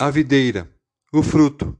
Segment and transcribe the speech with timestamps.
[0.00, 0.68] A videira,
[1.12, 1.78] o fruto.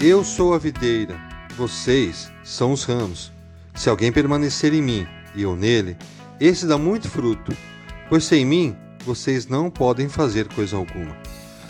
[0.00, 1.16] Eu sou a videira,
[1.56, 3.32] vocês são os ramos.
[3.76, 5.06] Se alguém permanecer em mim
[5.36, 5.96] e eu nele,
[6.40, 7.56] esse dá muito fruto,
[8.08, 11.16] pois sem mim vocês não podem fazer coisa alguma.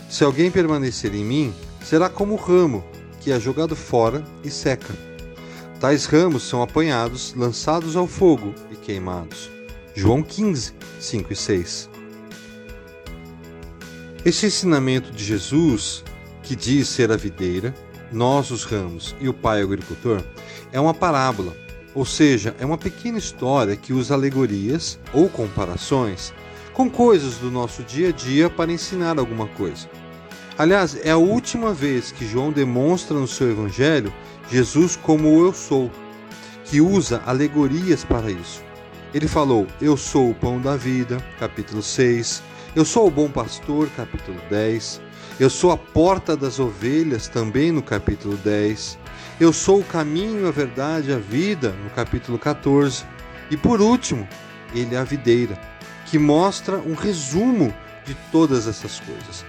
[0.09, 1.53] Se alguém permanecer em mim,
[1.83, 2.83] será como o ramo
[3.21, 4.93] que é jogado fora e seca.
[5.79, 9.49] Tais ramos são apanhados, lançados ao fogo e queimados.
[9.95, 11.89] João 15, 5 e 6.
[14.25, 16.03] Este ensinamento de Jesus,
[16.43, 17.73] que diz ser a videira,
[18.11, 20.21] nós os ramos e o pai agricultor,
[20.71, 21.55] é uma parábola,
[21.93, 26.33] ou seja, é uma pequena história que usa alegorias ou comparações
[26.73, 29.89] com coisas do nosso dia a dia para ensinar alguma coisa.
[30.57, 34.13] Aliás, é a última vez que João demonstra no seu evangelho
[34.51, 35.89] Jesus como o eu sou,
[36.65, 38.61] que usa alegorias para isso.
[39.13, 42.43] Ele falou: Eu sou o pão da vida, capítulo 6.
[42.75, 45.01] Eu sou o bom pastor, capítulo 10.
[45.39, 48.99] Eu sou a porta das ovelhas, também no capítulo 10.
[49.39, 53.05] Eu sou o caminho, a verdade, a vida, no capítulo 14.
[53.49, 54.27] E por último,
[54.75, 55.57] ele é a videira,
[56.05, 57.73] que mostra um resumo
[58.05, 59.45] de todas essas coisas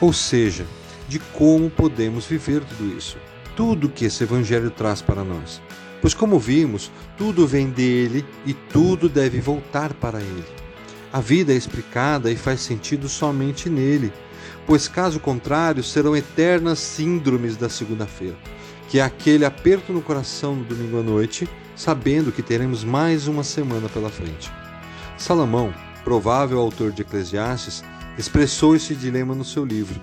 [0.00, 0.66] ou seja,
[1.08, 3.18] de como podemos viver tudo isso,
[3.56, 5.60] tudo que esse Evangelho traz para nós.
[6.00, 10.44] Pois, como vimos, tudo vem dele e tudo deve voltar para ele.
[11.12, 14.12] A vida é explicada e faz sentido somente nele,
[14.66, 18.36] pois, caso contrário, serão eternas síndromes da segunda-feira,
[18.88, 23.42] que é aquele aperto no coração no domingo à noite, sabendo que teremos mais uma
[23.42, 24.50] semana pela frente.
[25.18, 27.82] Salomão, provável autor de Eclesiastes,
[28.20, 30.00] expressou esse dilema no seu livro.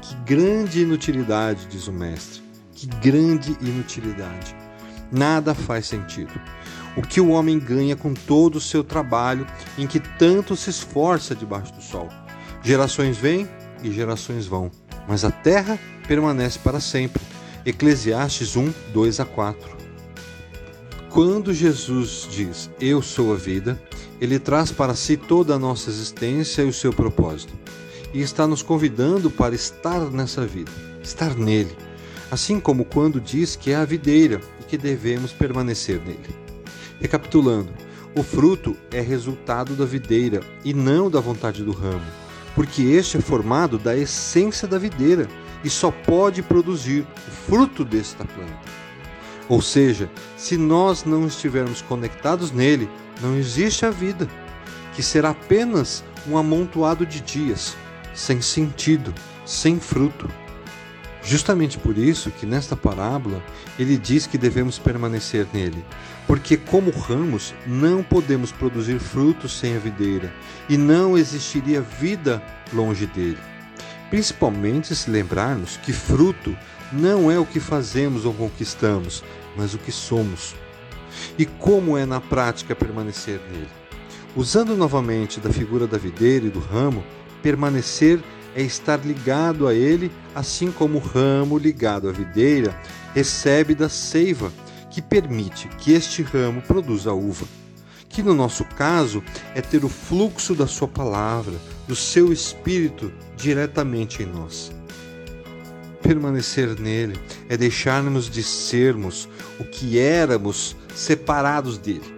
[0.00, 2.40] Que grande inutilidade, diz o mestre.
[2.72, 4.54] Que grande inutilidade.
[5.10, 6.32] Nada faz sentido.
[6.96, 11.34] O que o homem ganha com todo o seu trabalho em que tanto se esforça
[11.34, 12.08] debaixo do sol?
[12.62, 13.48] Gerações vêm
[13.82, 14.70] e gerações vão,
[15.06, 17.22] mas a terra permanece para sempre.
[17.64, 19.76] Eclesiastes 1, 2 a 4.
[21.10, 23.80] Quando Jesus diz Eu sou a vida,
[24.20, 27.52] ele traz para si toda a nossa existência e o seu propósito.
[28.12, 30.70] E está nos convidando para estar nessa vida,
[31.02, 31.76] estar nele.
[32.30, 36.34] Assim como quando diz que é a videira e que devemos permanecer nele.
[37.00, 37.70] Recapitulando,
[38.14, 42.06] o fruto é resultado da videira e não da vontade do ramo,
[42.54, 45.28] porque este é formado da essência da videira
[45.62, 48.86] e só pode produzir o fruto desta planta.
[49.48, 52.88] Ou seja, se nós não estivermos conectados nele,
[53.20, 54.28] não existe a vida,
[54.94, 57.76] que será apenas um amontoado de dias,
[58.14, 60.28] sem sentido, sem fruto.
[61.22, 63.42] Justamente por isso que nesta parábola
[63.78, 65.84] ele diz que devemos permanecer nele,
[66.26, 70.32] porque como ramos não podemos produzir frutos sem a videira,
[70.68, 73.38] e não existiria vida longe dele.
[74.08, 76.56] Principalmente se lembrarmos que fruto
[76.92, 79.24] não é o que fazemos ou conquistamos,
[79.56, 80.54] mas o que somos.
[81.38, 83.68] E como é na prática permanecer nele?
[84.34, 87.02] Usando novamente da figura da videira e do ramo,
[87.42, 88.20] permanecer
[88.54, 92.74] é estar ligado a ele, assim como o ramo ligado à videira
[93.14, 94.52] recebe da seiva
[94.90, 97.46] que permite que este ramo produza uva.
[98.08, 99.22] Que no nosso caso
[99.54, 101.54] é ter o fluxo da sua palavra,
[101.86, 104.72] do seu espírito diretamente em nós.
[106.00, 109.28] Permanecer nele é deixarmos de sermos
[109.60, 112.14] o que éramos separados dele.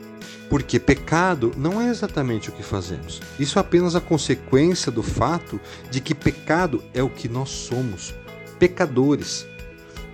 [0.48, 3.20] Porque pecado não é exatamente o que fazemos.
[3.38, 8.14] Isso é apenas a consequência do fato de que pecado é o que nós somos,
[8.58, 9.46] pecadores.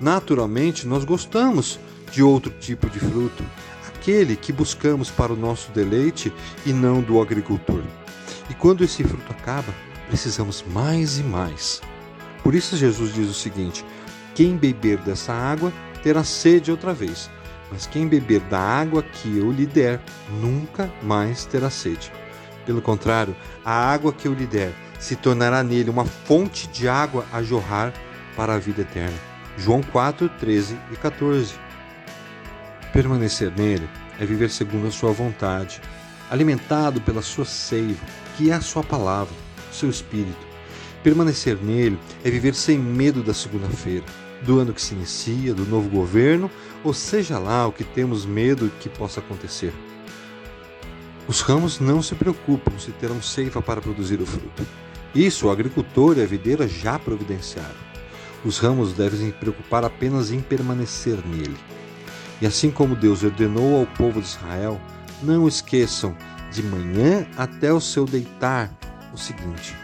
[0.01, 1.79] Naturalmente, nós gostamos
[2.11, 3.45] de outro tipo de fruto,
[3.87, 6.33] aquele que buscamos para o nosso deleite
[6.67, 7.83] e não do agricultor.
[8.51, 9.73] E quando esse fruto acaba,
[10.09, 11.81] precisamos mais e mais.
[12.43, 13.85] Por isso, Jesus diz o seguinte:
[14.35, 17.31] quem beber dessa água terá sede outra vez
[17.75, 20.01] mas quem beber da água que eu lhe der,
[20.41, 22.13] nunca mais terá sede.
[22.65, 23.35] Pelo contrário,
[23.65, 27.93] a água que eu lhe der se tornará nele uma fonte de água a jorrar
[28.37, 29.19] para a vida eterna.
[29.59, 31.55] João 4, 13 e 14.
[32.93, 33.91] Permanecer nele
[34.21, 35.81] é viver segundo a sua vontade,
[36.31, 38.07] alimentado pela sua seiva,
[38.37, 39.35] que é a sua palavra,
[39.73, 40.54] seu espírito.
[41.05, 44.07] Permanecer nele é viver sem medo da segunda-feira
[44.43, 46.51] do ano que se inicia, do novo governo,
[46.83, 49.73] ou seja lá o que temos medo que possa acontecer.
[51.29, 54.67] Os ramos não se preocupam se terão seiva para produzir o fruto.
[55.15, 57.85] Isso o agricultor e a videira já providenciaram.
[58.43, 61.57] Os ramos devem se preocupar apenas em permanecer nele.
[62.41, 64.81] E assim como Deus ordenou ao povo de Israel,
[65.23, 66.17] não esqueçam
[66.51, 68.71] de manhã até o seu deitar
[69.13, 69.84] o seguinte: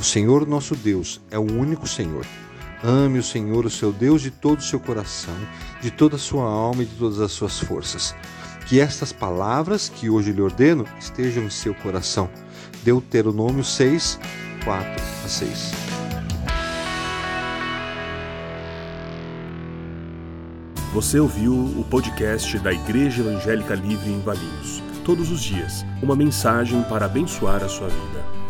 [0.00, 2.24] o Senhor nosso Deus é o único Senhor.
[2.82, 5.36] Ame o Senhor, o seu Deus, de todo o seu coração,
[5.82, 8.14] de toda a sua alma e de todas as suas forças.
[8.66, 12.30] Que estas palavras que hoje lhe ordeno estejam em seu coração.
[12.82, 14.18] Deuteronômio 6,
[14.64, 15.72] 4 a 6.
[20.94, 24.82] Você ouviu o podcast da Igreja Evangélica Livre em Valinhos.
[25.04, 28.49] Todos os dias, uma mensagem para abençoar a sua vida.